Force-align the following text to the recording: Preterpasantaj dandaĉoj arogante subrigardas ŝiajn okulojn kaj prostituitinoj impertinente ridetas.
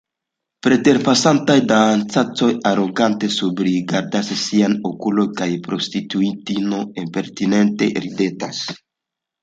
Preterpasantaj 0.67 1.57
dandaĉoj 1.71 2.49
arogante 2.71 3.31
subrigardas 3.37 4.33
ŝiajn 4.47 4.77
okulojn 4.93 5.31
kaj 5.43 5.51
prostituitinoj 5.69 6.85
impertinente 7.07 7.97
ridetas. 8.05 8.69